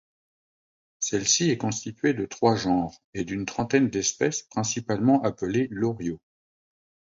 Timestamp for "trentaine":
3.45-3.91